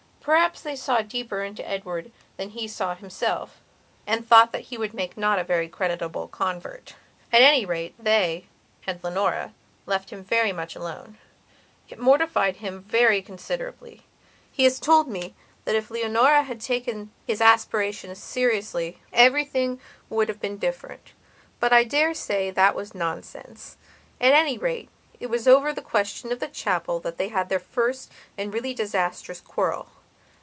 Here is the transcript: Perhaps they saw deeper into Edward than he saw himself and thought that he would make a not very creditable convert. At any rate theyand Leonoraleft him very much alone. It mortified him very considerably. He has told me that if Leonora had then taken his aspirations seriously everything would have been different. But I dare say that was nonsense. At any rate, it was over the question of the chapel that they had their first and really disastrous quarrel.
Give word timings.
Perhaps 0.23 0.61
they 0.61 0.75
saw 0.75 1.01
deeper 1.01 1.41
into 1.41 1.67
Edward 1.67 2.11
than 2.37 2.49
he 2.51 2.67
saw 2.67 2.93
himself 2.93 3.59
and 4.05 4.23
thought 4.25 4.51
that 4.51 4.65
he 4.69 4.77
would 4.77 4.93
make 4.93 5.17
a 5.17 5.19
not 5.19 5.43
very 5.47 5.67
creditable 5.67 6.27
convert. 6.27 6.93
At 7.33 7.41
any 7.41 7.65
rate 7.65 7.95
theyand 7.99 8.43
Leonoraleft 9.01 10.11
him 10.11 10.23
very 10.23 10.51
much 10.51 10.75
alone. 10.75 11.17
It 11.89 11.97
mortified 11.97 12.57
him 12.57 12.83
very 12.83 13.23
considerably. 13.23 14.03
He 14.51 14.63
has 14.65 14.79
told 14.79 15.07
me 15.07 15.33
that 15.65 15.73
if 15.73 15.89
Leonora 15.89 16.43
had 16.43 16.57
then 16.59 16.65
taken 16.67 17.11
his 17.25 17.41
aspirations 17.41 18.21
seriously 18.21 18.99
everything 19.11 19.81
would 20.07 20.29
have 20.29 20.39
been 20.39 20.57
different. 20.57 21.13
But 21.59 21.73
I 21.73 21.83
dare 21.83 22.13
say 22.13 22.51
that 22.51 22.75
was 22.75 22.93
nonsense. 22.93 23.75
At 24.21 24.33
any 24.35 24.59
rate, 24.59 24.89
it 25.19 25.31
was 25.31 25.47
over 25.47 25.73
the 25.73 25.81
question 25.81 26.31
of 26.31 26.39
the 26.39 26.47
chapel 26.47 26.99
that 26.99 27.17
they 27.17 27.29
had 27.29 27.49
their 27.49 27.57
first 27.57 28.11
and 28.37 28.53
really 28.53 28.75
disastrous 28.75 29.41
quarrel. 29.41 29.87